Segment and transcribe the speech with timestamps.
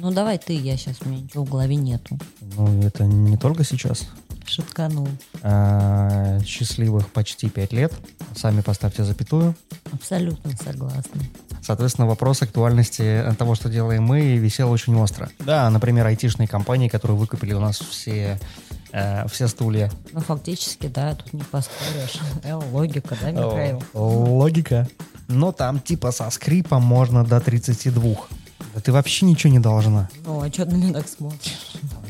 [0.00, 2.18] Ну давай ты, я сейчас, у меня ничего в голове нету.
[2.40, 4.08] Ну, это не только сейчас.
[4.46, 5.08] Шутканул.
[5.42, 7.92] А, счастливых почти пять лет.
[8.34, 9.54] Сами поставьте запятую.
[9.92, 11.20] Абсолютно согласна.
[11.62, 15.28] Соответственно, вопрос актуальности того, что делаем мы, висел очень остро.
[15.40, 18.38] Да, например, айтишные компании, которые выкупили у нас все,
[18.92, 19.90] э, все стулья.
[20.12, 22.20] Ну, фактически, да, тут не поспоришь.
[22.44, 23.82] Э, логика, да, Михаил?
[23.92, 24.88] Логика.
[25.26, 28.16] Но там типа со скрипом можно до 32.
[28.78, 30.08] Да ты вообще ничего не должна.
[30.24, 31.58] Ну, а что ты на меня так смотришь?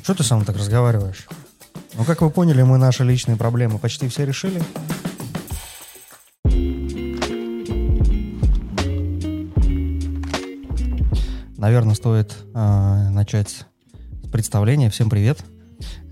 [0.03, 1.27] Что ты сам так разговариваешь?
[1.95, 4.61] Ну, как вы поняли, мы наши личные проблемы почти все решили.
[11.57, 14.91] Наверное, стоит э, начать с представления.
[14.91, 15.43] Всем привет.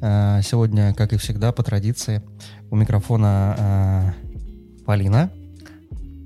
[0.01, 2.23] Э, сегодня, как и всегда, по традиции,
[2.71, 4.15] у микрофона
[4.79, 5.31] э, Полина.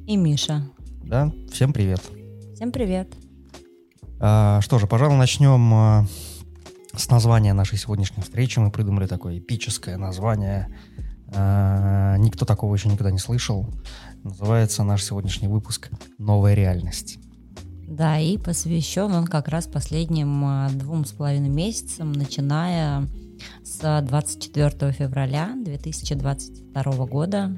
[0.06, 0.62] И Миша.
[1.02, 2.00] Да, всем привет.
[2.54, 3.08] Всем привет.
[4.20, 6.06] А, что же, пожалуй, начнем а,
[6.94, 8.58] с названия нашей сегодняшней встречи.
[8.58, 10.68] Мы придумали такое эпическое название.
[11.34, 13.66] А, никто такого еще никогда не слышал.
[14.22, 17.18] Называется наш сегодняшний выпуск «Новая реальность».
[17.88, 20.44] Да, и посвящен он как раз последним
[20.78, 23.08] двум с половиной месяцам, начиная
[23.64, 27.56] с 24 февраля 2022 года.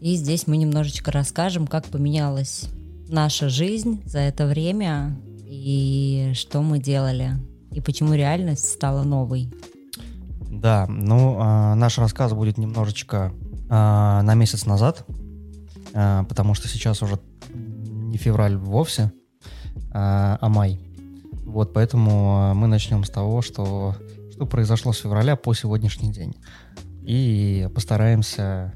[0.00, 2.64] И здесь мы немножечко расскажем, как поменялась
[3.06, 5.16] наша жизнь за это время,
[5.50, 7.32] и что мы делали,
[7.72, 9.52] и почему реальность стала новой.
[10.48, 13.32] Да, ну, э, наш рассказ будет немножечко
[13.68, 15.04] э, на месяц назад,
[15.92, 19.12] э, потому что сейчас уже не февраль вовсе,
[19.74, 20.80] э, а май.
[21.44, 23.96] Вот, поэтому мы начнем с того, что,
[24.32, 26.36] что произошло с февраля по сегодняшний день.
[27.02, 28.72] И постараемся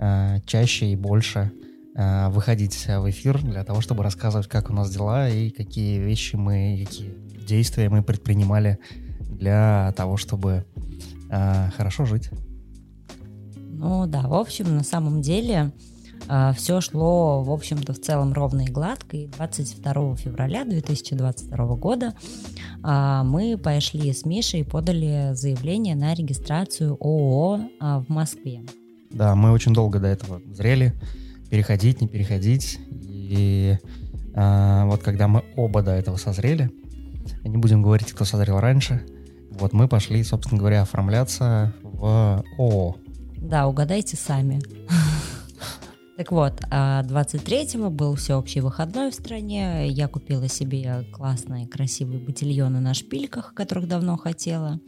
[0.00, 1.52] э, чаще и больше
[1.94, 6.84] выходить в эфир для того, чтобы рассказывать, как у нас дела и какие вещи мы,
[6.84, 7.14] какие
[7.44, 8.78] действия мы предпринимали
[9.20, 10.64] для того, чтобы
[11.30, 12.30] э, хорошо жить.
[13.56, 15.72] Ну да, в общем, на самом деле
[16.28, 19.16] э, все шло, в общем-то, в целом ровно и гладко.
[19.16, 22.14] И 22 февраля 2022 года
[22.82, 28.62] э, мы пошли с Мишей и подали заявление на регистрацию ООО э, в Москве.
[29.10, 30.94] Да, мы очень долго до этого зрели
[31.54, 32.80] переходить, не переходить.
[32.90, 33.78] И
[34.34, 36.68] э, вот когда мы оба до этого созрели,
[37.44, 39.06] не будем говорить, кто созрел раньше,
[39.52, 42.96] вот мы пошли, собственно говоря, оформляться в ООО.
[43.36, 44.60] Да, угадайте сами.
[46.16, 49.88] Так вот, 23-го а был всеобщий выходной в стране.
[49.88, 54.78] Я купила себе классные, красивые ботильоны на шпильках, которых давно хотела.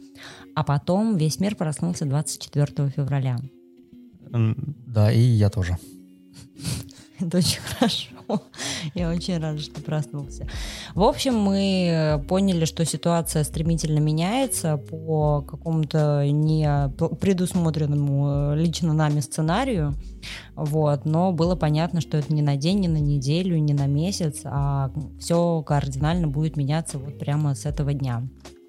[0.55, 3.39] А потом весь мир проснулся 24 февраля.
[4.31, 5.77] Да, и я тоже.
[7.19, 8.09] Это очень хорошо.
[8.93, 10.47] Я очень рада, что проснулся.
[10.93, 19.21] В общем, мы поняли, что ситуация стремительно меняется по какому-то не предусмотренному э, лично нами
[19.21, 19.95] сценарию.
[20.55, 21.05] Вот.
[21.05, 24.91] Но было понятно, что это не на день, не на неделю, не на месяц, а
[25.19, 28.27] все кардинально будет меняться вот прямо с этого дня.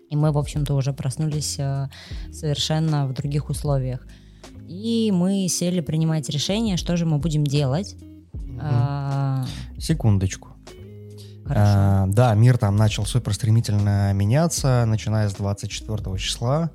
[0.09, 1.89] И мы, в общем-то, уже проснулись э,
[2.33, 4.07] совершенно в других условиях.
[4.69, 7.97] И мы сели принимать решение, что же мы будем делать.
[8.61, 9.45] А...
[9.79, 10.49] Секундочку.
[11.47, 16.71] А, да, мир там начал супер стремительно меняться, начиная с 24 числа,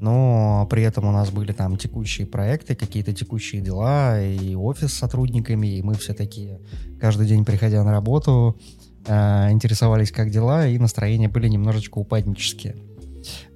[0.00, 4.98] но при этом у нас были там текущие проекты, какие-то текущие дела, и офис с
[4.98, 6.60] сотрудниками, и мы все такие,
[7.00, 8.58] каждый день приходя на работу,
[9.06, 12.76] э, интересовались, как дела, и настроения были немножечко упаднические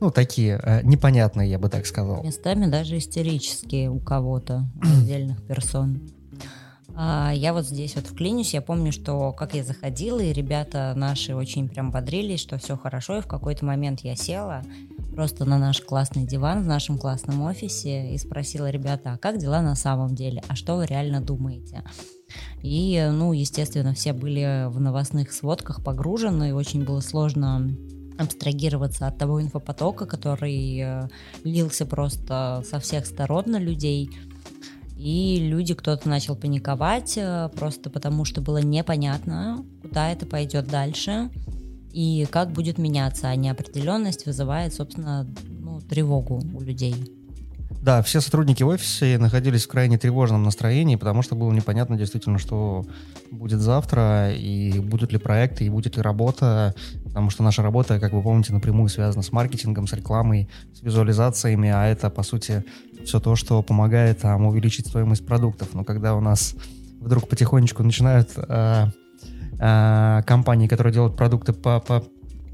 [0.00, 2.22] ну, такие э, непонятные, я бы так сказал.
[2.22, 6.00] Местами даже истерические у кого-то, отдельных персон.
[6.94, 11.34] А, я вот здесь вот вклинюсь, я помню, что как я заходила, и ребята наши
[11.34, 14.62] очень прям бодрились, что все хорошо, и в какой-то момент я села
[15.14, 19.62] просто на наш классный диван в нашем классном офисе и спросила ребята, а как дела
[19.62, 21.82] на самом деле, а что вы реально думаете?
[22.62, 27.76] И, ну, естественно, все были в новостных сводках погружены, и очень было сложно
[28.18, 31.08] абстрагироваться от того инфопотока, который э,
[31.44, 34.10] лился просто со всех сторон на людей.
[34.96, 41.30] И люди, кто-то начал паниковать, э, просто потому что было непонятно, куда это пойдет дальше
[41.92, 43.28] и как будет меняться.
[43.28, 46.94] А неопределенность вызывает, собственно, ну, тревогу у людей.
[47.82, 52.38] Да, все сотрудники в офисе находились в крайне тревожном настроении, потому что было непонятно действительно,
[52.38, 52.86] что
[53.32, 56.76] будет завтра, и будут ли проекты, и будет ли работа,
[57.12, 61.68] потому что наша работа, как вы помните, напрямую связана с маркетингом, с рекламой, с визуализациями,
[61.68, 62.64] а это, по сути,
[63.04, 65.74] все то, что помогает там, увеличить стоимость продуктов.
[65.74, 66.54] Но когда у нас
[67.00, 68.86] вдруг потихонечку начинают э,
[69.58, 72.02] э, компании, которые делают продукты по, по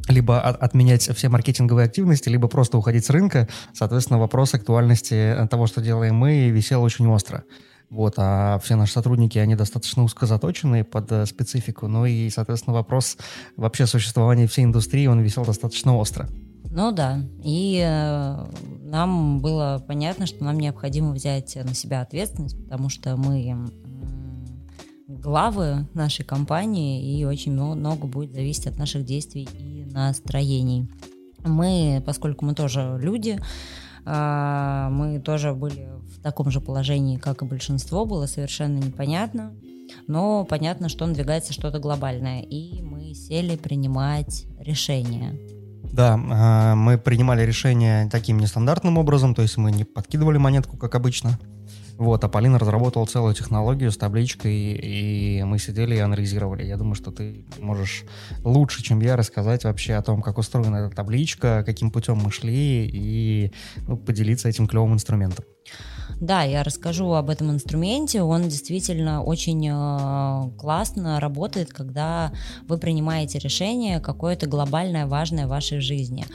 [0.08, 3.46] либо от, отменять все маркетинговые активности, либо просто уходить с рынка.
[3.72, 7.44] Соответственно, вопрос актуальности того, что делаем мы, висел очень остро.
[7.90, 12.74] Вот, а все наши сотрудники, они достаточно узко заточены под э, специфику, ну и, соответственно,
[12.74, 13.16] вопрос
[13.56, 16.28] вообще существования всей индустрии, он висел достаточно остро.
[16.70, 18.46] Ну да, и э,
[18.82, 23.70] нам было понятно, что нам необходимо взять на себя ответственность, потому что мы
[25.08, 30.88] главы нашей компании, и очень много будет зависеть от наших действий и настроений.
[31.44, 33.40] Мы, поскольку мы тоже люди,
[34.10, 39.52] мы тоже были в таком же положении, как и большинство, было совершенно непонятно,
[40.06, 45.38] но понятно, что надвигается что-то глобальное, и мы сели принимать решения.
[45.92, 50.94] Да, а, мы принимали решение таким нестандартным образом, то есть мы не подкидывали монетку, как
[50.94, 51.38] обычно,
[51.98, 56.64] вот, а Полина разработала целую технологию с табличкой, и мы сидели и анализировали.
[56.64, 58.04] Я думаю, что ты можешь
[58.44, 62.86] лучше, чем я, рассказать вообще о том, как устроена эта табличка, каким путем мы шли,
[62.86, 63.52] и
[63.88, 65.44] ну, поделиться этим клевым инструментом.
[66.20, 68.22] Да, я расскажу об этом инструменте.
[68.22, 72.32] Он действительно очень э, классно работает, когда
[72.66, 76.26] вы принимаете решение какое-то глобальное, важное в вашей жизни.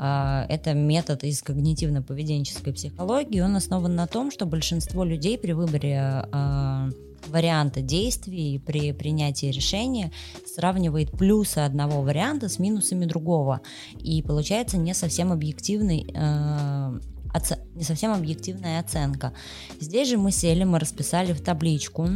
[0.00, 3.40] Э, это метод из когнитивно-поведенческой психологии.
[3.40, 6.90] Он основан на том, что большинство людей при выборе э,
[7.28, 10.10] варианта действий при принятии решения
[10.46, 13.60] сравнивает плюсы одного варианта с минусами другого.
[13.98, 17.00] И получается не совсем объективный э,
[17.34, 19.32] оце- не совсем объективная оценка.
[19.80, 22.08] Здесь же мы сели, мы расписали в табличку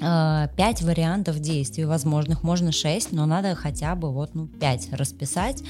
[0.00, 5.62] э, пять вариантов действий возможных, можно шесть, но надо хотя бы вот ну пять расписать,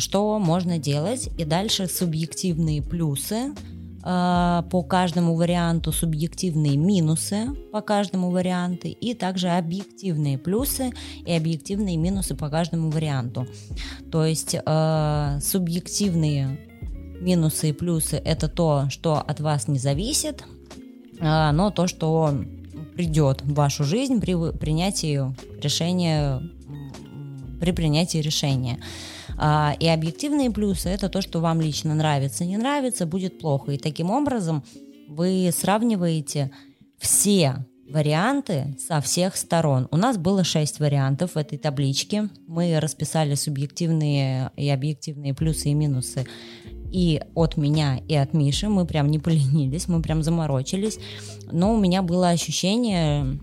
[0.00, 3.54] что можно делать, и дальше субъективные плюсы
[4.04, 10.92] э, по каждому варианту, субъективные минусы по каждому варианту, и также объективные плюсы
[11.26, 13.46] и объективные минусы по каждому варианту.
[14.10, 16.58] То есть э, субъективные
[17.20, 20.44] минусы и плюсы– это то, что от вас не зависит,
[21.20, 22.34] а, но то, что
[22.94, 25.20] придет в вашу жизнь при принятии
[25.60, 26.40] решения,
[27.60, 28.80] при принятии решения.
[29.36, 33.72] А, и объективные плюсы– это то, что вам лично нравится, не нравится, будет плохо.
[33.72, 34.64] И таким образом
[35.08, 36.50] вы сравниваете
[36.98, 39.88] все варианты со всех сторон.
[39.90, 42.28] У нас было шесть вариантов в этой табличке.
[42.46, 46.26] Мы расписали субъективные и объективные плюсы и минусы
[46.94, 48.68] и от меня, и от Миши.
[48.68, 50.98] Мы прям не поленились, мы прям заморочились.
[51.50, 53.40] Но у меня было ощущение,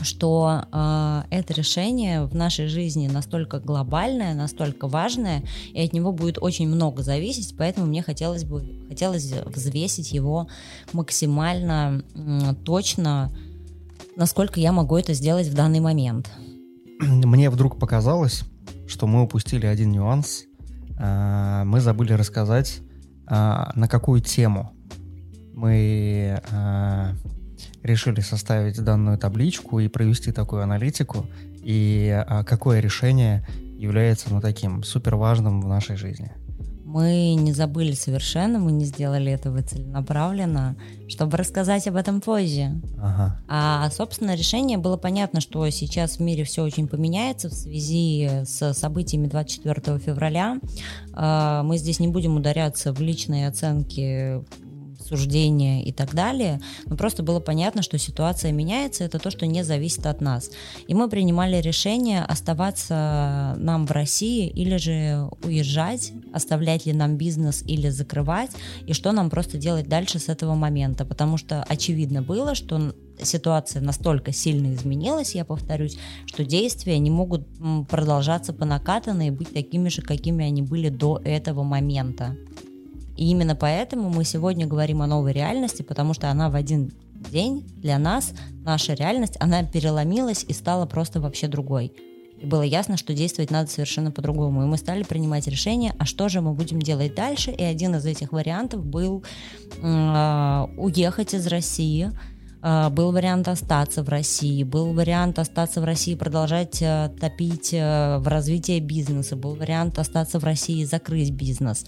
[0.00, 5.42] что э, это решение в нашей жизни настолько глобальное, настолько важное,
[5.72, 10.48] и от него будет очень много зависеть, поэтому мне хотелось бы хотелось взвесить его
[10.92, 13.32] максимально э, точно,
[14.16, 16.30] насколько я могу это сделать в данный момент.
[17.00, 18.42] Мне вдруг показалось,
[18.86, 20.44] что мы упустили один нюанс.
[20.96, 22.80] А, мы забыли рассказать
[23.26, 24.74] а, на какую тему
[25.54, 27.12] мы а,
[27.82, 31.26] решили составить данную табличку и провести такую аналитику,
[31.62, 33.46] и а, какое решение
[33.76, 36.32] является ну, таким супер важным в нашей жизни.
[36.84, 40.76] Мы не забыли совершенно, мы не сделали этого целенаправленно,
[41.08, 42.80] чтобы рассказать об этом позже.
[43.02, 43.40] Ага.
[43.48, 48.74] А, собственно, решение было понятно, что сейчас в мире все очень поменяется в связи с
[48.74, 50.60] событиями 24 февраля.
[51.14, 54.44] А, мы здесь не будем ударяться в личные оценки
[55.06, 59.62] суждения и так далее, но просто было понятно, что ситуация меняется, это то, что не
[59.64, 60.50] зависит от нас.
[60.88, 67.62] И мы принимали решение оставаться нам в России или же уезжать, оставлять ли нам бизнес
[67.66, 68.50] или закрывать,
[68.86, 73.82] и что нам просто делать дальше с этого момента, потому что очевидно было, что ситуация
[73.82, 75.96] настолько сильно изменилась, я повторюсь,
[76.26, 77.46] что действия не могут
[77.88, 82.36] продолжаться по накатанной и быть такими же, какими они были до этого момента.
[83.16, 86.92] И именно поэтому мы сегодня говорим о новой реальности, потому что она в один
[87.30, 88.32] день для нас,
[88.64, 91.92] наша реальность, она переломилась и стала просто вообще другой.
[92.40, 94.62] И было ясно, что действовать надо совершенно по-другому.
[94.62, 97.50] И мы стали принимать решение, а что же мы будем делать дальше.
[97.50, 99.24] И один из этих вариантов был
[99.80, 102.10] э, уехать из России.
[102.60, 104.64] Э, был вариант остаться в России.
[104.64, 109.36] Был вариант остаться в России, продолжать э, топить в развитие бизнеса.
[109.36, 111.86] Был вариант остаться в России и закрыть бизнес.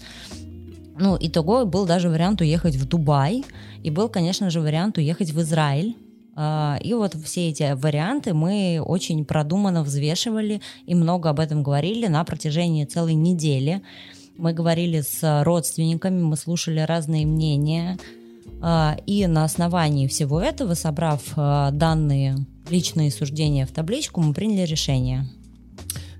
[0.99, 3.43] Ну, итого был даже вариант уехать в Дубай,
[3.83, 5.95] и был, конечно же, вариант уехать в Израиль.
[6.35, 12.07] А, и вот все эти варианты мы очень продуманно взвешивали и много об этом говорили
[12.07, 13.81] на протяжении целой недели.
[14.37, 17.97] Мы говорили с родственниками, мы слушали разные мнения.
[18.61, 22.35] А, и на основании всего этого, собрав а, данные
[22.69, 25.27] личные суждения в табличку, мы приняли решение.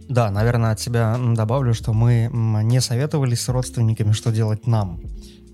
[0.10, 2.30] Да, наверное, от себя добавлю, что мы
[2.64, 5.02] не советовались с родственниками, что делать нам.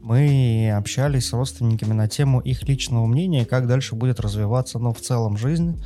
[0.01, 4.99] Мы общались с родственниками на тему их личного мнения, как дальше будет развиваться, ну, в
[4.99, 5.81] целом жизнь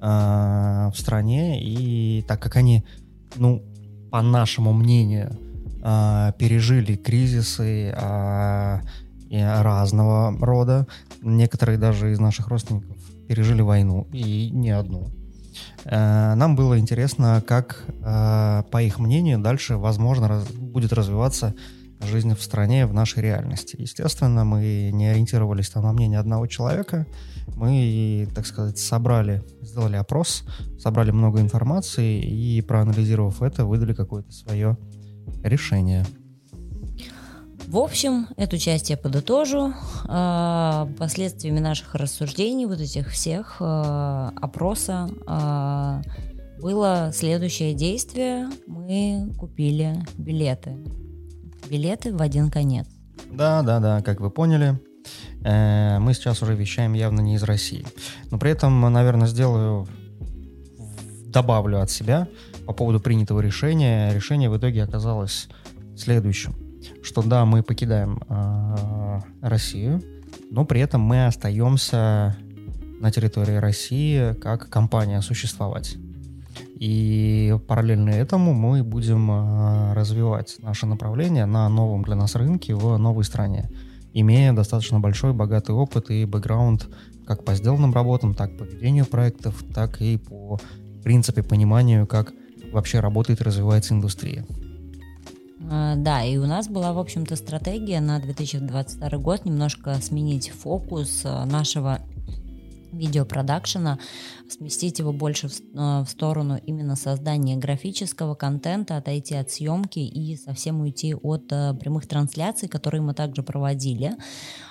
[0.00, 1.60] э, в стране.
[1.60, 2.84] И так как они,
[3.36, 3.62] ну,
[4.10, 5.36] по нашему мнению,
[5.82, 8.80] э, пережили кризисы э,
[9.30, 10.86] разного рода,
[11.22, 15.08] некоторые даже из наших родственников пережили войну, и не одну
[15.84, 21.54] нам было интересно, как, э, по их мнению, дальше, возможно, будет развиваться
[22.00, 23.76] жизнь в стране, в нашей реальности.
[23.78, 27.06] Естественно, мы не ориентировались там на мнение одного человека.
[27.54, 30.44] Мы, так сказать, собрали, сделали опрос,
[30.78, 34.76] собрали много информации и, проанализировав это, выдали какое-то свое
[35.42, 36.04] решение.
[37.72, 39.72] В общем, эту часть я подытожу.
[40.04, 46.02] А, последствиями наших рассуждений, вот этих всех а, опроса, а,
[46.60, 48.50] было следующее действие.
[48.66, 50.76] Мы купили билеты.
[51.70, 52.86] Билеты в один конец.
[53.30, 54.78] Да, да, да, как вы поняли,
[55.42, 57.86] э, мы сейчас уже вещаем явно не из России.
[58.30, 59.88] Но при этом, наверное, сделаю,
[61.24, 62.28] добавлю от себя
[62.66, 64.12] по поводу принятого решения.
[64.12, 65.48] Решение в итоге оказалось
[65.96, 66.61] следующим
[67.02, 70.02] что да, мы покидаем э, Россию,
[70.50, 72.36] но при этом мы остаемся
[73.00, 75.96] на территории России как компания существовать.
[76.78, 82.96] И параллельно этому мы будем э, развивать наше направление на новом для нас рынке в
[82.98, 83.70] новой стране,
[84.12, 86.88] имея достаточно большой богатый опыт и бэкграунд
[87.26, 90.58] как по сделанным работам, так по ведению проектов, так и по
[91.02, 92.32] принципе пониманию, как
[92.72, 94.44] вообще работает и развивается индустрия.
[95.70, 101.22] А, да, и у нас была, в общем-то, стратегия на 2022 год немножко сменить фокус
[101.24, 102.00] а, нашего
[102.92, 103.98] видеопродакшена,
[104.50, 110.36] сместить его больше в, а, в сторону именно создания графического контента, отойти от съемки и
[110.36, 114.12] совсем уйти от прямых трансляций, которые мы также проводили.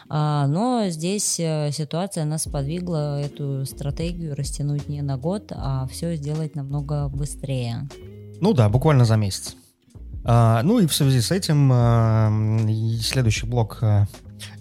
[0.09, 6.53] Но здесь э, ситуация нас подвигла эту стратегию растянуть не на год, а все сделать
[6.53, 7.87] намного быстрее.
[8.41, 9.55] Ну да, буквально за месяц.
[10.23, 12.31] А, ну и в связи с этим а,
[13.01, 14.05] следующий блок а,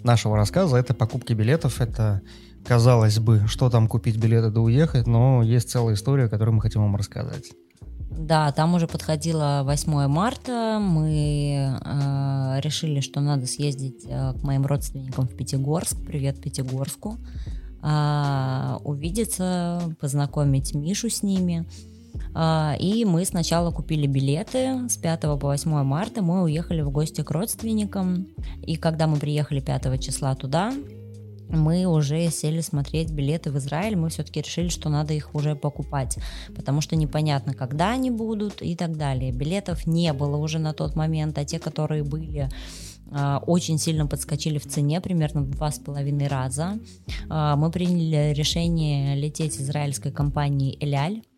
[0.03, 1.81] нашего рассказа это покупки билетов.
[1.81, 2.21] Это,
[2.65, 6.81] казалось бы, что там купить билеты да уехать, но есть целая история, которую мы хотим
[6.81, 7.51] вам рассказать.
[8.11, 10.79] Да, там уже подходило 8 марта.
[10.81, 15.97] Мы э, решили, что надо съездить э, к моим родственникам в Пятигорск.
[16.05, 17.17] Привет Пятигорску.
[17.81, 21.65] Э, увидеться, познакомить Мишу с ними.
[21.65, 21.90] А,
[22.33, 26.21] и мы сначала купили билеты с 5 по 8 марта.
[26.21, 28.27] Мы уехали в гости к родственникам.
[28.65, 30.73] И когда мы приехали 5 числа туда,
[31.51, 36.17] мы уже сели смотреть билеты в Израиль, мы все-таки решили, что надо их уже покупать,
[36.55, 39.31] потому что непонятно, когда они будут и так далее.
[39.31, 42.49] Билетов не было уже на тот момент, а те, которые были,
[43.11, 46.79] а, очень сильно подскочили в цене, примерно в два с половиной раза.
[47.29, 51.30] А, мы приняли решение лететь израильской компанией «Эляль», а,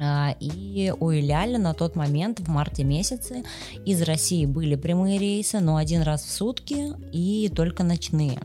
[0.00, 3.42] и у Иляля на тот момент, в марте месяце,
[3.84, 8.38] из России были прямые рейсы, но один раз в сутки и только ночные.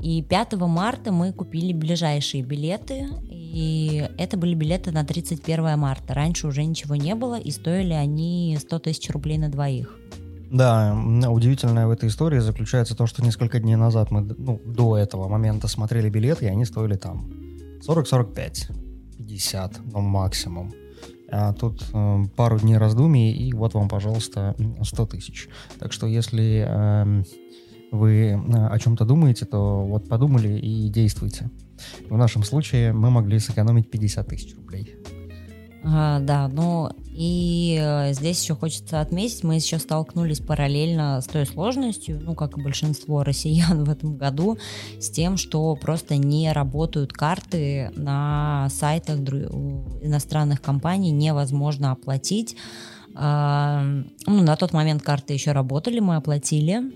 [0.00, 6.14] И 5 марта мы купили ближайшие билеты, и это были билеты на 31 марта.
[6.14, 9.96] Раньше уже ничего не было, и стоили они 100 тысяч рублей на двоих.
[10.50, 10.96] Да,
[11.28, 15.68] удивительное в этой истории заключается то, что несколько дней назад мы ну, до этого момента
[15.68, 17.30] смотрели билеты, и они стоили там
[17.86, 18.89] 40-45.
[19.20, 20.72] 50, ну, максимум.
[21.30, 25.48] А тут э, пару дней раздумий, и вот вам, пожалуйста, 100 тысяч.
[25.78, 27.22] Так что если э,
[27.92, 31.50] вы о чем-то думаете, то вот подумали и действуйте.
[32.08, 34.96] В нашем случае мы могли сэкономить 50 тысяч рублей.
[35.82, 41.46] А, да, ну и э, здесь еще хочется отметить, мы еще столкнулись параллельно с той
[41.46, 44.58] сложностью, ну как и большинство россиян в этом году,
[44.98, 52.56] с тем, что просто не работают карты на сайтах иностранных компаний, невозможно оплатить.
[53.14, 53.82] А,
[54.26, 56.92] ну, на тот момент карты еще работали, мы оплатили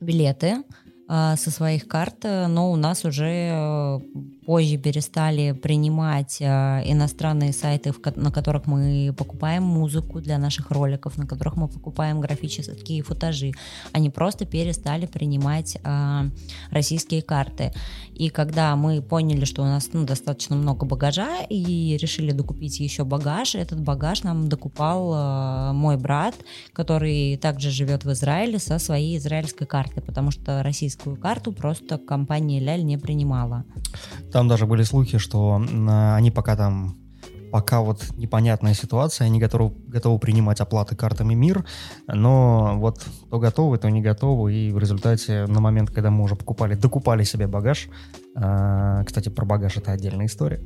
[0.00, 0.62] билеты
[1.08, 4.00] а, со своих карт, но у нас уже э,
[4.46, 11.26] позже перестали принимать э, иностранные сайты, на которых мы покупаем музыку для наших роликов, на
[11.26, 13.52] которых мы покупаем графические футажи.
[13.92, 16.30] Они просто перестали принимать э,
[16.70, 17.72] российские карты.
[18.14, 23.04] И когда мы поняли, что у нас ну, достаточно много багажа и решили докупить еще
[23.04, 26.34] багаж, этот багаж нам докупал э, мой брат,
[26.72, 32.60] который также живет в Израиле со своей израильской карты, потому что российскую карту просто компания
[32.60, 33.64] Ляль не принимала.
[34.32, 35.62] Там даже были слухи, что
[36.16, 36.96] они пока там
[37.52, 41.66] пока вот непонятная ситуация, они готовы, готовы принимать оплаты картами МИР,
[42.08, 46.34] но вот то готовы, то не готовы, и в результате на момент, когда мы уже
[46.34, 47.88] покупали, докупали себе багаж,
[48.34, 50.62] э, кстати, про багаж это отдельная история,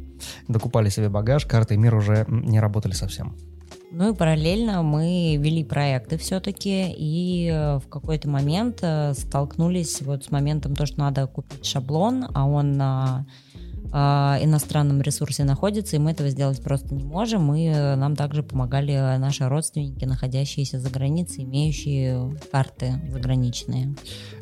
[0.46, 3.35] докупали себе багаж, карты МИР уже не работали совсем.
[3.90, 10.25] Ну и параллельно мы вели проекты все-таки, и э, в какой-то момент э, столкнулись вот
[10.25, 13.26] с моментом то, что надо купить шаблон, а он а,
[13.93, 17.55] иностранном ресурсе находится, и мы этого сделать просто не можем.
[17.55, 23.95] И э, нам также помогали наши родственники, находящиеся за границей, имеющие карты заграничные.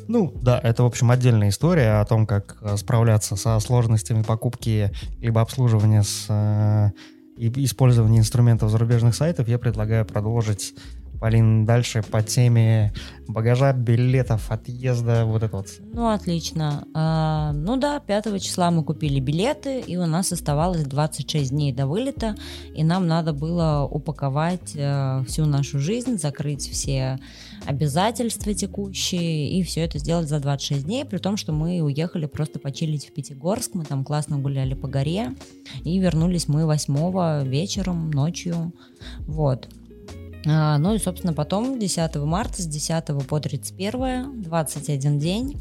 [0.07, 5.41] Ну, да, это, в общем, отдельная история о том, как справляться со сложностями покупки либо
[5.41, 6.93] обслуживания с
[7.37, 10.73] и использование инструментов зарубежных сайтов, я предлагаю продолжить
[11.19, 12.93] Полин, дальше по теме
[13.27, 15.67] багажа, билетов, отъезда, вот это вот.
[15.93, 16.87] Ну, отлично.
[16.93, 21.87] А, ну да, 5 числа мы купили билеты, и у нас оставалось 26 дней до
[21.87, 22.35] вылета,
[22.75, 27.19] и нам надо было упаковать а, всю нашу жизнь, закрыть все
[27.65, 32.59] обязательства текущие, и все это сделать за 26 дней, при том, что мы уехали просто
[32.59, 35.33] почилить в Пятигорск, мы там классно гуляли по горе,
[35.83, 38.73] и вернулись мы 8 вечером, ночью,
[39.21, 39.67] вот.
[40.47, 45.57] А, ну и, собственно, потом 10 марта с 10 по 31, 21 день,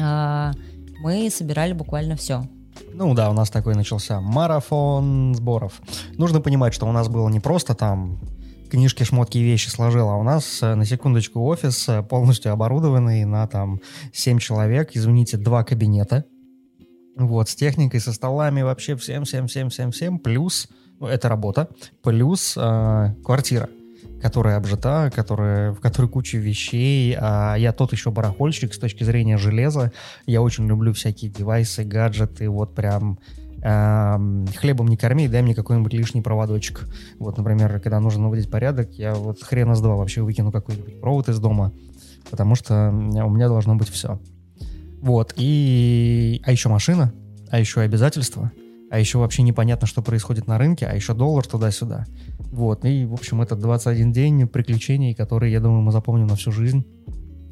[0.00, 0.52] а,
[1.00, 2.48] мы собирали буквально все.
[2.92, 5.80] Ну да, у нас такой начался марафон сборов.
[6.16, 8.18] Нужно понимать, что у нас было не просто там
[8.70, 13.24] книжки, шмотки и вещи сложил, а у нас, э, на секундочку, офис э, полностью оборудованный
[13.24, 13.80] на там
[14.12, 16.24] 7 человек, извините, два кабинета.
[17.16, 20.68] Вот, с техникой, со столами, вообще всем, всем, всем, всем, всем, плюс,
[21.00, 21.68] это работа,
[22.02, 23.68] плюс э, квартира
[24.20, 27.16] которая обжита, которая, в которой куча вещей.
[27.18, 29.92] А я тот еще барахольщик с точки зрения железа.
[30.26, 33.18] Я очень люблю всякие девайсы, гаджеты, вот прям
[33.62, 36.88] э, хлебом не корми, дай мне какой-нибудь лишний проводочек.
[37.18, 41.28] Вот, например, когда нужно наводить порядок, я вот хрена с два вообще выкину какой-нибудь провод
[41.28, 41.72] из дома,
[42.30, 44.20] потому что у меня должно быть все.
[45.00, 46.42] Вот, и...
[46.44, 47.12] А еще машина,
[47.50, 48.50] а еще обязательства—
[48.90, 52.06] а еще вообще непонятно, что происходит на рынке, а еще доллар туда-сюда.
[52.50, 56.52] Вот, и, в общем, это 21 день приключений, которые, я думаю, мы запомним на всю
[56.52, 56.86] жизнь.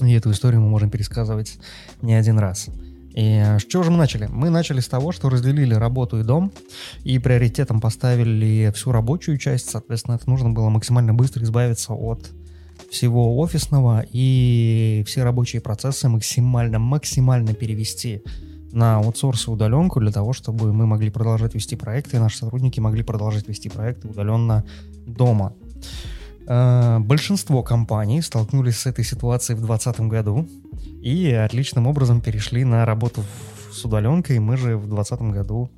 [0.00, 1.58] И эту историю мы можем пересказывать
[2.02, 2.68] не один раз.
[3.14, 4.26] И с чего же мы начали?
[4.26, 6.52] Мы начали с того, что разделили работу и дом,
[7.02, 12.30] и приоритетом поставили всю рабочую часть, соответственно, это нужно было максимально быстро избавиться от
[12.90, 18.22] всего офисного и все рабочие процессы максимально, максимально перевести
[18.72, 22.80] на аутсорс и удаленку для того, чтобы мы могли продолжать вести проекты, и наши сотрудники
[22.80, 24.64] могли продолжать вести проекты удаленно
[25.06, 25.54] дома.
[26.46, 30.48] Э, большинство компаний столкнулись с этой ситуацией в 2020 году
[31.02, 33.22] и отличным образом перешли на работу
[33.72, 34.38] с удаленкой.
[34.38, 35.70] Мы же в 2020 году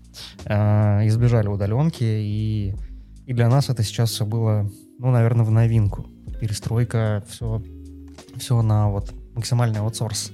[0.45, 2.75] э, избежали удаленки, и,
[3.27, 6.07] и для нас это сейчас все было, ну, наверное, в новинку.
[6.41, 7.63] Перестройка, все,
[8.37, 10.33] все на вот максимальный аутсорс.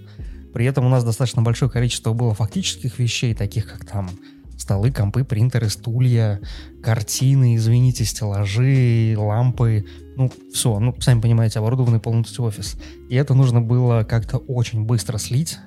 [0.55, 4.09] При этом у нас достаточно большое количество было фактических вещей, таких как там
[4.57, 6.41] столы, компы, принтеры, стулья,
[6.81, 9.85] картины, извините, стеллажи, лампы,
[10.17, 12.77] ну, все, ну, сами понимаете, оборудованный полностью офис.
[13.11, 15.59] И это нужно было как-то очень быстро слить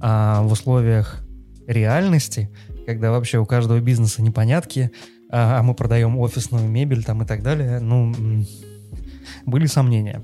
[0.00, 1.24] а, в условиях
[1.68, 2.50] реальности,
[2.86, 4.90] когда вообще у каждого бизнеса непонятки,
[5.30, 8.12] а, а мы продаем офисную мебель там и так далее, ну,
[9.46, 10.22] были сомнения.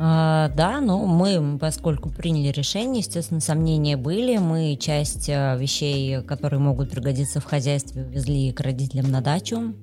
[0.00, 4.38] А, да, ну мы, поскольку приняли решение, естественно, сомнения были.
[4.38, 9.74] Мы часть а, вещей, которые могут пригодиться в хозяйстве, везли к родителям на дачу.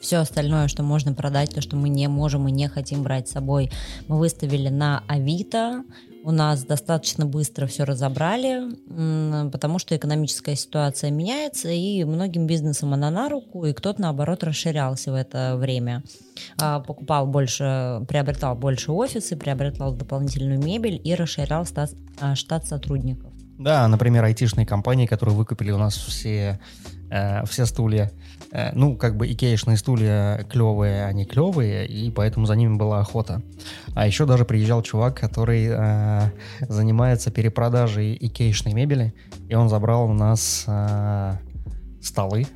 [0.00, 3.32] Все остальное, что можно продать, то, что мы не можем и не хотим брать с
[3.32, 3.70] собой,
[4.08, 5.84] мы выставили на Авито.
[6.22, 8.62] У нас достаточно быстро все разобрали,
[9.50, 15.12] потому что экономическая ситуация меняется, и многим бизнесам она на руку, и кто-то, наоборот, расширялся
[15.12, 16.02] в это время.
[16.60, 21.66] А, покупал больше, приобретал больше офисы, приобретал дополнительную мебель и расширял
[22.20, 23.32] а, штат сотрудников.
[23.58, 26.60] Да, например, айтишные компании, которые выкупили у нас все,
[27.10, 28.10] э, все стулья.
[28.52, 33.42] Э, ну, как бы икеишные стулья клевые, они клевые, и поэтому за ними была охота.
[33.94, 36.30] А еще даже приезжал чувак, который э,
[36.68, 39.14] занимается перепродажей икеишной мебели,
[39.48, 41.34] и он забрал у нас э,
[42.00, 42.46] столы.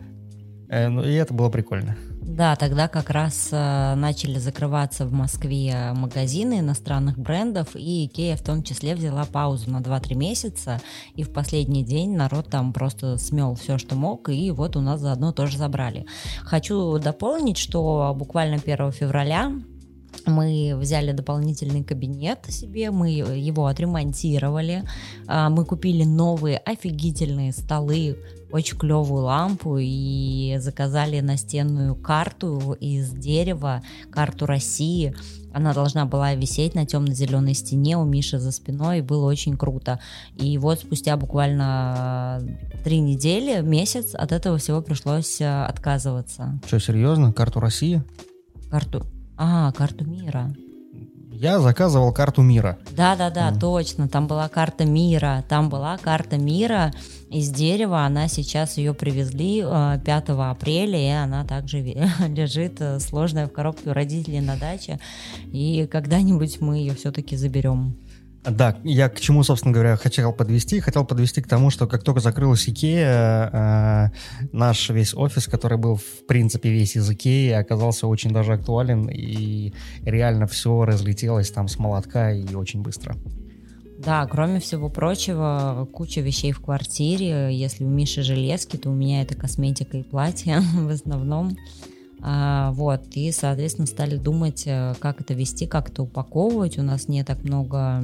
[0.68, 1.96] Э, ну, и это было прикольно.
[2.26, 8.42] Да, тогда как раз э, начали закрываться в Москве магазины иностранных брендов, и Икея в
[8.42, 10.80] том числе взяла паузу на 2-3 месяца,
[11.14, 15.00] и в последний день народ там просто смел все, что мог, и вот у нас
[15.00, 16.06] заодно тоже забрали.
[16.40, 19.52] Хочу дополнить, что буквально 1 февраля
[20.26, 24.84] мы взяли дополнительный кабинет себе, мы его отремонтировали,
[25.26, 28.16] а, мы купили новые офигительные столы,
[28.54, 35.12] очень клевую лампу и заказали настенную карту из дерева, карту России.
[35.52, 39.98] Она должна была висеть на темно-зеленой стене у Миши за спиной, и было очень круто.
[40.36, 42.42] И вот спустя буквально
[42.84, 46.60] три недели, месяц от этого всего пришлось э, отказываться.
[46.66, 47.32] Что, серьезно?
[47.32, 48.04] Карту России?
[48.70, 49.04] Карту...
[49.36, 50.54] А, карту мира.
[51.36, 52.78] Я заказывал карту мира.
[52.92, 53.58] Да-да-да, mm.
[53.58, 54.08] точно.
[54.08, 55.44] Там была карта мира.
[55.48, 56.92] Там была карта мира
[57.28, 58.06] из дерева.
[58.06, 61.78] Она сейчас ее привезли 5 э, апреля, и она также
[62.28, 65.00] лежит э, сложная в коробке у родителей на даче.
[65.52, 67.96] И когда-нибудь мы ее все-таки заберем.
[68.44, 70.80] Да, я к чему, собственно говоря, хотел подвести.
[70.80, 75.96] Хотел подвести к тому, что как только закрылась Икея, э, наш весь офис, который был,
[75.96, 81.78] в принципе, весь из Икеи, оказался очень даже актуален, и реально все разлетелось там с
[81.78, 83.16] молотка и очень быстро.
[83.98, 87.56] Да, кроме всего прочего, куча вещей в квартире.
[87.56, 91.56] Если у Миши железки, то у меня это косметика и платье в основном.
[92.26, 96.78] А, вот, и, соответственно, стали думать, э, как это вести, как это упаковывать.
[96.78, 98.02] У нас не так много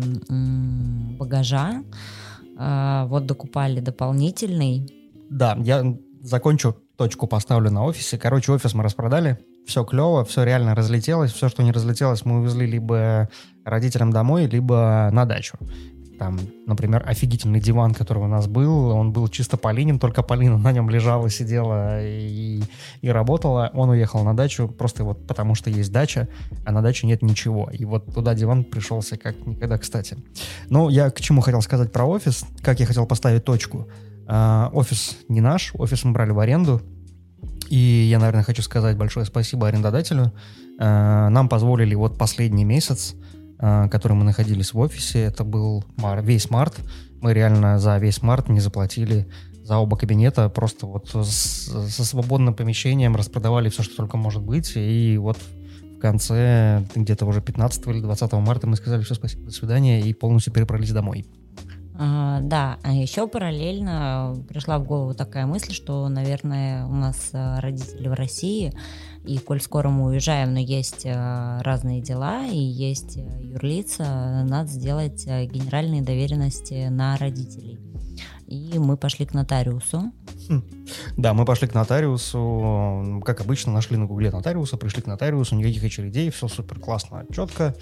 [1.19, 1.83] багажа.
[2.59, 4.93] А, вот докупали дополнительный.
[5.31, 8.19] Да, я закончу, точку поставлю на офисе.
[8.19, 9.39] Короче, офис мы распродали.
[9.67, 11.33] Все клево, все реально разлетелось.
[11.33, 13.31] Все, что не разлетелось, мы увезли либо
[13.65, 15.57] родителям домой, либо на дачу.
[16.21, 20.71] Там, например, офигительный диван, который у нас был, он был чисто Полинин, только Полина на
[20.71, 22.63] нем лежала, сидела и,
[23.01, 23.71] и работала.
[23.73, 26.29] Он уехал на дачу просто вот потому, что есть дача,
[26.67, 27.71] а на даче нет ничего.
[27.73, 30.19] И вот туда диван пришелся как никогда кстати.
[30.69, 33.89] Ну, я к чему хотел сказать про офис, как я хотел поставить точку.
[34.27, 36.83] Uh, офис не наш, офис мы брали в аренду,
[37.71, 37.79] и
[38.11, 40.35] я, наверное, хочу сказать большое спасибо арендодателю.
[40.79, 43.20] Uh, нам позволили вот последний месяц Э,
[43.61, 45.21] который мы находились в офисе.
[45.21, 46.79] Это был мар, весь март.
[47.21, 49.29] Мы реально за весь март не заплатили
[49.63, 50.49] за оба кабинета.
[50.49, 54.73] Просто вот с, со свободным помещением распродавали все, что только может быть.
[54.77, 59.51] И вот в конце, где-то уже 15 или 20 марта мы сказали все, спасибо, до
[59.51, 61.27] свидания, и полностью перебрались домой.
[62.03, 67.59] А, да, а еще параллельно пришла в голову такая мысль, что, наверное, у нас э,
[67.61, 68.73] родители в России,
[69.27, 74.71] и коль скоро мы уезжаем, но есть э, разные дела и есть э, юрлица, надо
[74.71, 77.90] сделать генеральные доверенности на родителей.
[78.51, 80.13] И мы пошли к нотариусу.
[80.49, 80.65] Хм.
[81.17, 85.85] Да, мы пошли к нотариусу, как обычно, нашли на гугле нотариуса, пришли к нотариусу, никаких
[85.85, 87.77] очередей, все супер классно, четко.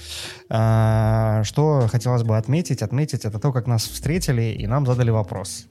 [0.51, 5.67] А, что хотелось бы отметить, отметить, это то, как нас встретили и нам задали вопрос.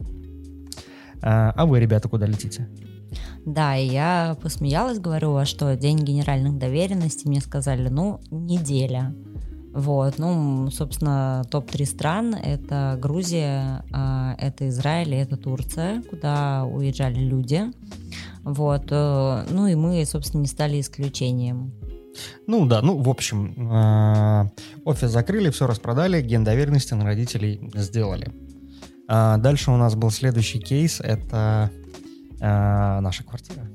[1.21, 2.67] А, а вы, ребята, куда летите?
[3.45, 9.13] Да, и я посмеялась, говорю, а что, день генеральных доверенностей, мне сказали, ну, неделя.
[9.77, 17.65] Вот, ну, собственно, топ-3 стран— это Грузия, а, это Израиль, это Турция, куда уезжали люди.
[18.41, 21.73] Вот, э, ну и мы, собственно, не стали исключением.
[22.47, 24.49] Ну да, ну в общем, э,
[24.83, 28.33] офис закрыли, все распродали, ген доверенности на родителей сделали.
[29.07, 31.69] А дальше у нас был следующий кейс, это
[32.39, 33.67] наша квартира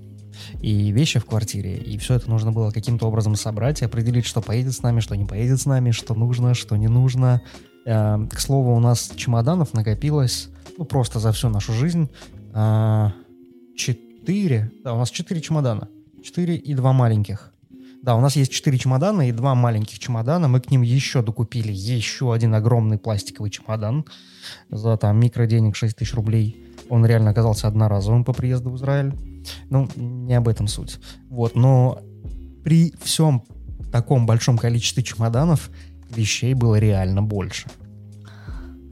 [0.60, 4.40] и вещи в квартире, и все это нужно было каким-то образом собрать и определить, что
[4.40, 7.42] поедет с нами, что не поедет с нами, что нужно, что не нужно.
[7.84, 12.08] Э, к слову, у нас чемоданов накопилось, ну, просто за всю нашу жизнь,
[12.54, 13.10] э,
[13.76, 15.88] четыре, да, у нас четыре чемодана,
[16.22, 17.52] четыре и два маленьких.
[18.02, 20.48] Да, у нас есть четыре чемодана и два маленьких чемодана.
[20.48, 24.04] Мы к ним еще докупили еще один огромный пластиковый чемодан
[24.70, 26.56] за там микроденег 6 тысяч рублей.
[26.88, 29.12] Он реально оказался одноразовым по приезду в Израиль.
[29.70, 30.98] Ну, не об этом суть.
[31.28, 32.00] Вот, но
[32.64, 33.44] при всем
[33.92, 35.70] таком большом количестве чемоданов
[36.10, 37.68] вещей было реально больше.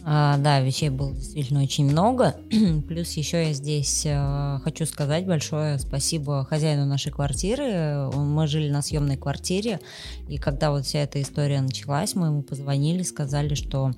[0.03, 2.35] А, да, вещей было действительно очень много.
[2.89, 8.11] Плюс еще я здесь э, хочу сказать большое спасибо хозяину нашей квартиры.
[8.15, 9.79] Мы жили на съемной квартире,
[10.27, 13.93] и когда вот вся эта история началась, мы ему позвонили, сказали, что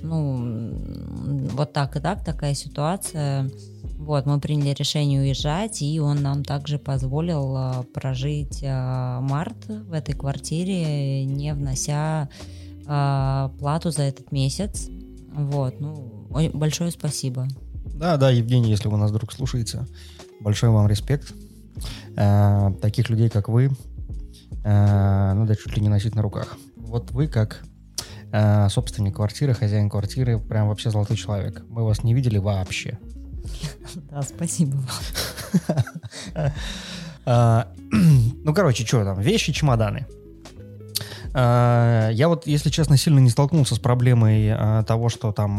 [0.00, 0.74] ну
[1.52, 3.50] вот так и так, такая ситуация.
[3.98, 9.92] Вот, мы приняли решение уезжать, и он нам также позволил э, прожить э, март в
[9.92, 12.28] этой квартире, не внося
[12.86, 14.88] э, плату за этот месяц.
[15.32, 17.48] Вот, ну, большое спасибо.
[17.86, 19.84] Да, да, Евгений, если вы нас вдруг слушаете,
[20.40, 21.34] большой вам респект.
[22.80, 23.70] Таких людей, как вы,
[24.64, 26.56] э, надо чуть ли не носить на руках.
[26.76, 27.64] Вот вы как
[28.70, 31.64] собственник квартиры, хозяин квартиры, прям вообще золотой человек.
[31.70, 32.98] Мы вас не видели вообще.
[34.10, 36.52] Да, спасибо вам.
[38.44, 40.06] Ну, короче, что там, вещи, чемоданы.
[41.34, 45.50] А, я вот, если честно, сильно не столкнулся с проблемой а, того, что там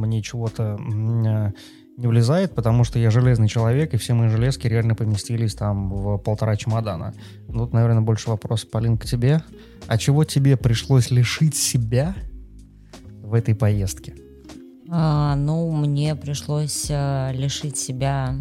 [0.00, 1.52] мне чего-то а,
[1.96, 6.18] не влезает, потому что я железный человек, и все мои железки реально поместились там в
[6.18, 7.14] полтора чемодана.
[7.48, 9.42] Ну, вот, наверное, больше вопрос, Полин, к тебе.
[9.86, 12.14] А чего тебе пришлось лишить себя
[13.22, 14.14] в этой поездке?
[14.88, 18.34] А, ну, мне пришлось а, лишить себя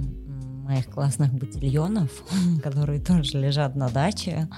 [0.66, 2.12] моих классных ботильонов,
[2.64, 4.50] которые тоже лежат на даче.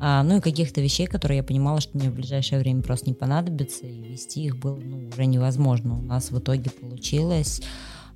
[0.00, 3.14] А, ну и каких-то вещей, которые я понимала, что мне в ближайшее время просто не
[3.14, 5.98] понадобится, и вести их было ну, уже невозможно.
[5.98, 7.62] У нас в итоге получилось...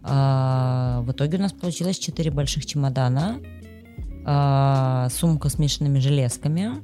[0.02, 3.38] А, в итоге у нас получилось 4 больших чемодана,
[4.24, 6.82] а, сумка с смешанными железками,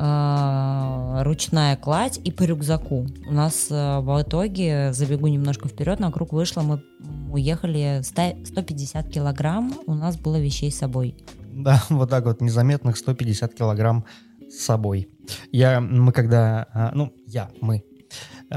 [0.00, 3.06] ручная кладь и по рюкзаку.
[3.26, 6.82] У нас а, в итоге, забегу немножко вперед, на круг вышло, мы
[7.30, 11.14] уехали 150 килограмм, у нас было вещей с собой.
[11.52, 14.04] Да, вот так вот, незаметных 150 килограмм
[14.48, 15.10] с собой.
[15.52, 17.84] Я, мы когда, а, ну, я, мы,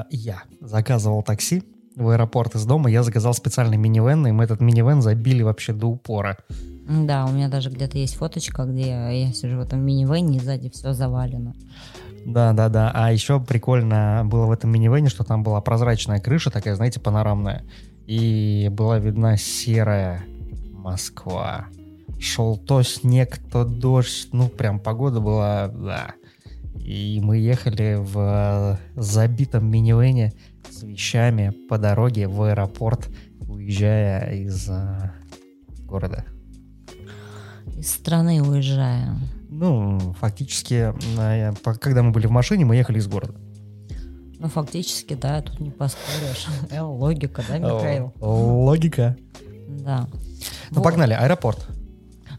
[0.09, 1.63] я заказывал такси
[1.95, 5.87] в аэропорт из дома, я заказал специальный минивэн, и мы этот минивэн забили вообще до
[5.87, 6.37] упора.
[6.87, 10.69] Да, у меня даже где-то есть фоточка, где я сижу в этом минивэне, и сзади
[10.69, 11.53] все завалено.
[12.25, 12.91] Да, да, да.
[12.93, 17.63] А еще прикольно было в этом минивэне, что там была прозрачная крыша, такая, знаете, панорамная.
[18.05, 20.23] И была видна серая
[20.71, 21.67] Москва
[22.23, 26.13] шел то снег, то дождь, ну прям погода была, да.
[26.75, 30.33] И мы ехали в забитом минивэне
[30.83, 33.09] с вещами по дороге в аэропорт,
[33.47, 35.11] уезжая из э,
[35.85, 36.25] города.
[37.77, 39.15] Из страны уезжая.
[39.49, 40.93] Ну, фактически,
[41.79, 43.35] когда мы были в машине, мы ехали из города.
[44.39, 46.47] Ну, фактически, да, тут не поспоришь.
[46.69, 48.13] Э, логика, да, Михаил?
[48.19, 49.15] Логика.
[49.69, 50.07] Да.
[50.71, 51.65] Ну, погнали, аэропорт.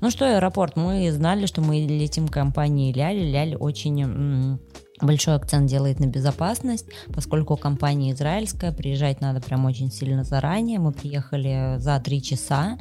[0.00, 3.30] Ну что, аэропорт, мы знали, что мы летим компанией Ляли.
[3.30, 4.58] Ляль очень
[5.00, 10.78] большой акцент делает на безопасность, поскольку компания израильская, приезжать надо прям очень сильно заранее.
[10.78, 12.78] Мы приехали за три часа,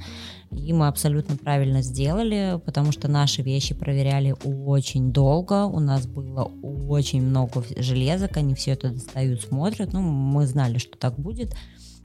[0.51, 6.51] и мы абсолютно правильно сделали, потому что наши вещи проверяли очень долго, у нас было
[6.63, 11.55] очень много железок, они все это достают, смотрят, ну, мы знали, что так будет,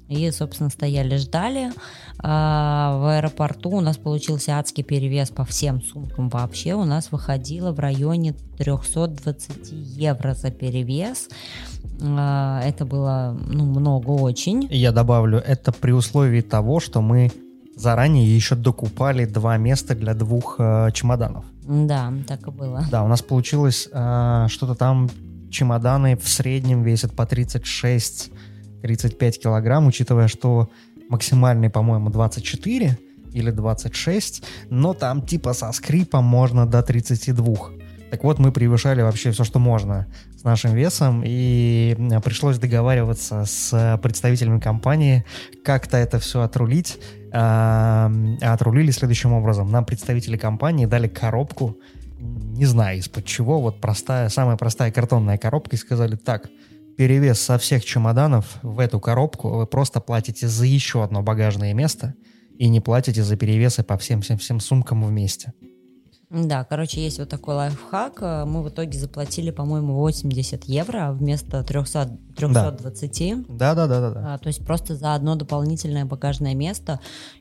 [0.09, 1.71] и, собственно, стояли, ждали.
[2.19, 6.75] А, в аэропорту у нас получился адский перевес по всем сумкам вообще.
[6.75, 11.29] У нас выходило в районе 320 евро за перевес.
[12.03, 14.67] А, это было ну, много очень.
[14.71, 17.31] Я добавлю, это при условии того, что мы
[17.77, 21.45] заранее еще докупали два места для двух э, чемоданов.
[21.63, 22.85] Да, так и было.
[22.91, 25.09] Да, у нас получилось э, что-то там
[25.51, 28.33] чемоданы в среднем весят по 36
[28.83, 30.69] 35 килограмм, учитывая, что
[31.09, 32.99] максимальный, по-моему, 24
[33.33, 37.57] или 26, но там типа со скрипом можно до 32.
[38.11, 43.99] Так вот, мы превышали вообще все, что можно с нашим весом, и пришлось договариваться с
[44.03, 45.25] представителями компании,
[45.63, 46.99] как-то это все отрулить.
[47.31, 48.11] А
[48.41, 49.71] отрулили следующим образом.
[49.71, 51.77] Нам представители компании дали коробку,
[52.19, 56.49] не знаю из-под чего, вот простая, самая простая картонная коробка, и сказали, так,
[56.99, 62.15] перевес со всех чемоданов в эту коробку, вы просто платите за еще одно багажное место
[62.59, 65.53] и не платите за перевесы по всем-всем-всем сумкам вместе.
[66.29, 68.21] Да, короче, есть вот такой лайфхак.
[68.47, 73.47] Мы в итоге заплатили, по-моему, 80 евро вместо 300, 320.
[73.49, 74.11] Да, да, да, да.
[74.11, 74.35] да.
[74.35, 76.99] А, то есть просто за одно дополнительное багажное место.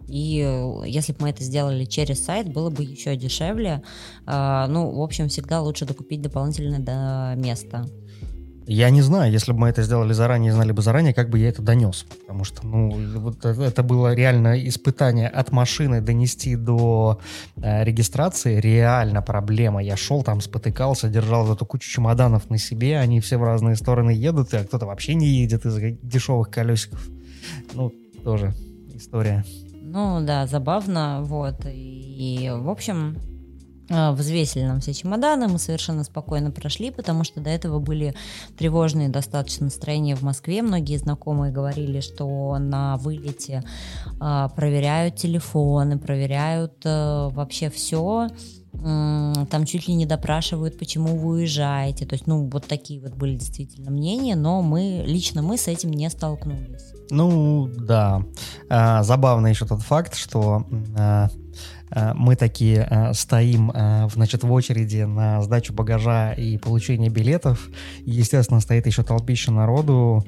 [0.07, 3.81] И э, если бы мы это сделали через сайт, было бы еще дешевле.
[4.27, 7.87] А, ну, в общем, всегда лучше докупить дополнительное место.
[8.69, 11.47] Я не знаю, если бы мы это сделали заранее, знали бы заранее, как бы я
[11.47, 12.05] это донес.
[12.19, 17.21] Потому что, ну, вот это было реально испытание от машины донести до
[17.55, 18.59] э, регистрации.
[18.59, 19.81] Реально проблема.
[19.81, 22.99] Я шел там, спотыкался, держал эту кучу чемоданов на себе.
[22.99, 27.07] Они все в разные стороны едут, а кто-то вообще не едет из-за дешевых колесиков.
[27.73, 27.93] Ну,
[28.25, 28.53] тоже
[28.93, 29.45] история.
[29.81, 31.21] Ну, да, забавно.
[31.21, 31.65] Вот.
[31.65, 33.15] И, в общем,
[33.89, 38.13] взвесили нам все чемоданы, мы совершенно спокойно прошли, потому что до этого были
[38.57, 40.61] тревожные достаточно настроения в Москве.
[40.61, 43.63] Многие знакомые говорили, что на вылете
[44.19, 48.27] э, проверяют телефоны, проверяют э, вообще все.
[48.73, 52.05] там чуть ли не допрашивают, почему вы уезжаете.
[52.05, 55.91] То есть, ну, вот такие вот были действительно мнения, но мы, лично мы с этим
[55.91, 56.93] не столкнулись.
[57.09, 58.21] Ну, да.
[58.69, 60.65] А, забавно еще тот факт, что
[60.97, 61.29] а, Э,
[62.15, 67.69] мы такие э, стоим, э, значит, в очереди на сдачу багажа и получение билетов.
[68.05, 70.25] Естественно, стоит еще толпища народу,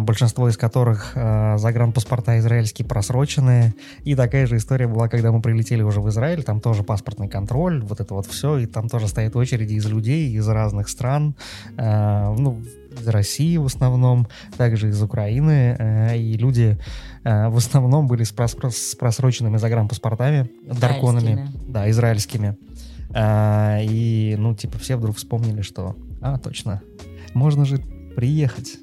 [0.00, 3.74] большинство из которых загранпаспорта израильские просроченные.
[4.04, 7.82] И такая же история была, когда мы прилетели уже в Израиль, там тоже паспортный контроль,
[7.82, 11.34] вот это вот все, и там тоже стоят очереди из людей из разных стран,
[11.76, 12.62] ну,
[13.00, 16.78] из России в основном, также из Украины, и люди
[17.24, 22.56] Э, в основном были с просроченными загранпаспортами, дарконами, да, израильскими.
[23.14, 26.82] Э, и, ну, типа, все вдруг вспомнили, что, а, точно,
[27.32, 27.78] можно же
[28.14, 28.76] приехать.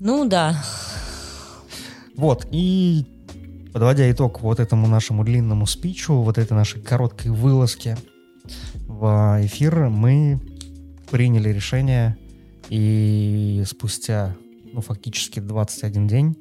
[0.00, 0.60] Ну, да.
[2.16, 3.06] Вот, и
[3.72, 7.96] подводя итог вот этому нашему длинному спичу, вот этой нашей короткой вылазке
[8.88, 10.40] в эфир, мы
[11.10, 12.16] приняли решение,
[12.70, 14.36] и спустя,
[14.72, 16.36] ну, фактически 21 день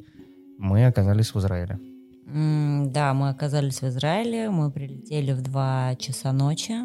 [0.60, 1.80] мы оказались в Израиле.
[2.28, 6.76] да, мы оказались в Израиле, мы прилетели в 2 часа ночи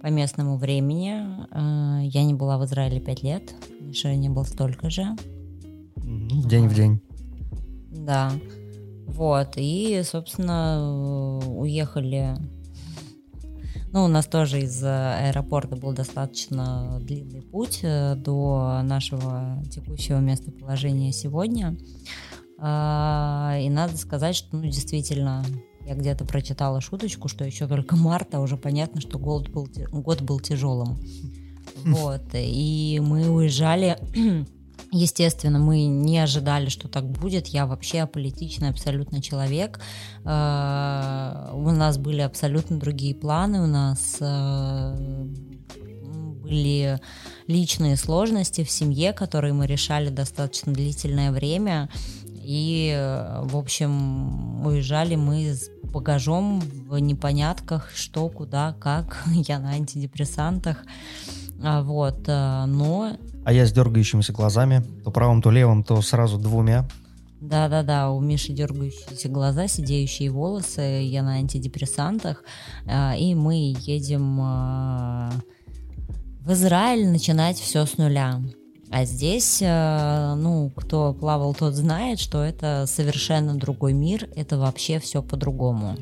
[0.00, 1.12] по местному времени.
[1.50, 5.04] Э, я не была в Израиле 5 лет, Миша не был столько же.
[5.96, 7.02] День в день.
[7.90, 8.32] Да.
[9.06, 12.34] Вот, и, собственно, уехали
[13.92, 21.12] ну, у нас тоже из аэропорта был достаточно длинный путь э, до нашего текущего местоположения
[21.12, 21.76] сегодня.
[22.58, 25.44] А, и надо сказать, что, ну, действительно,
[25.86, 30.20] я где-то прочитала шуточку, что еще только март, а уже понятно, что год был, год
[30.22, 30.98] был тяжелым.
[31.84, 32.22] Вот.
[32.34, 33.96] И мы уезжали
[34.92, 37.46] Естественно, мы не ожидали, что так будет.
[37.46, 39.80] Я вообще аполитичный абсолютно человек.
[40.24, 43.62] А, у нас были абсолютно другие планы.
[43.62, 45.26] У нас э,
[46.42, 46.98] были
[47.46, 51.88] личные сложности в семье, которые мы решали достаточно длительное время.
[52.42, 52.92] И,
[53.44, 59.22] в общем, уезжали мы с багажом в непонятках, что, куда, как.
[59.32, 60.84] Я на антидепрессантах.
[61.62, 63.16] А, вот, э, но...
[63.44, 66.88] А я с дергающимися глазами, то правым, то левым, то сразу двумя.
[67.40, 72.44] Да-да-да, у Миши дергающиеся глаза, сидеющие волосы, я на антидепрессантах,
[72.86, 75.30] э, и мы едем э,
[76.42, 78.40] в Израиль начинать все с нуля.
[78.90, 84.98] А здесь, э, ну, кто плавал, тот знает, что это совершенно другой мир, это вообще
[84.98, 85.96] все по-другому.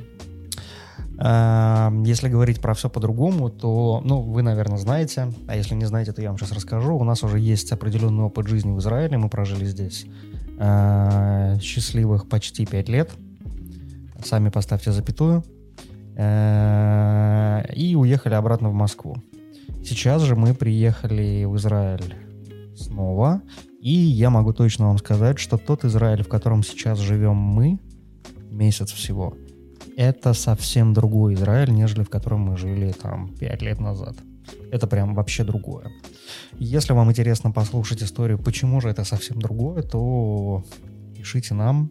[1.20, 6.12] Эм, если говорить про все по-другому, то, ну, вы, наверное, знаете, а если не знаете,
[6.12, 6.96] то я вам сейчас расскажу.
[6.96, 10.06] У нас уже есть определенный опыт жизни в Израиле, мы прожили здесь
[10.58, 13.10] э, счастливых почти пять лет.
[14.24, 15.42] Сами поставьте запятую.
[16.16, 19.16] Э, и уехали обратно в Москву.
[19.84, 22.14] Сейчас же мы приехали в Израиль
[22.76, 23.42] снова.
[23.80, 27.80] И я могу точно вам сказать, что тот Израиль, в котором сейчас живем мы,
[28.50, 29.34] месяц всего,
[29.98, 34.14] это совсем другой Израиль, нежели в котором мы жили там пять лет назад.
[34.70, 35.90] Это прям вообще другое.
[36.56, 40.64] Если вам интересно послушать историю, почему же это совсем другое, то
[41.16, 41.90] пишите нам,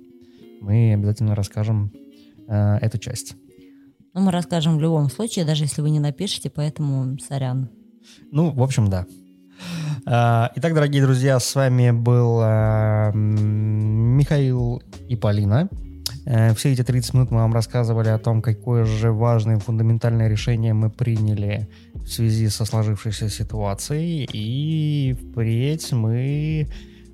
[0.62, 1.92] мы обязательно расскажем
[2.48, 3.36] э, эту часть.
[4.14, 7.70] Ну, мы расскажем в любом случае, даже если вы не напишете, поэтому сорян.
[8.32, 9.06] Ну, в общем, да.
[10.06, 15.70] А, итак, дорогие друзья, с вами был а, Михаил и Полина.
[16.30, 20.74] Э, все эти 30 минут мы вам рассказывали о том, какое же важное фундаментальное решение
[20.74, 24.28] мы приняли в связи со сложившейся ситуацией.
[24.34, 26.68] И впредь мы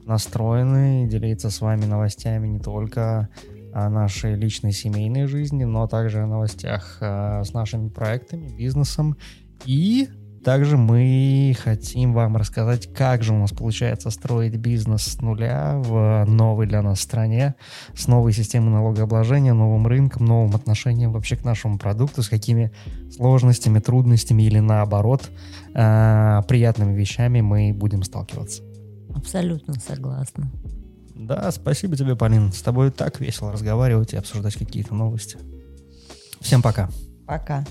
[0.05, 3.29] настроены делиться с вами новостями не только
[3.71, 9.15] о нашей личной семейной жизни, но также о новостях э, с нашими проектами, бизнесом
[9.65, 10.09] и
[10.43, 16.25] также мы хотим вам рассказать, как же у нас получается строить бизнес с нуля в
[16.25, 17.55] новой для нас стране,
[17.95, 22.71] с новой системой налогообложения, новым рынком, новым отношением вообще к нашему продукту, с какими
[23.11, 25.29] сложностями, трудностями или наоборот
[25.73, 28.63] э, приятными вещами мы будем сталкиваться.
[29.15, 30.51] Абсолютно согласна.
[31.15, 32.51] Да, спасибо тебе, Полин.
[32.51, 35.37] С тобой так весело разговаривать и обсуждать какие-то новости.
[36.41, 36.89] Всем пока.
[37.25, 37.63] Пока.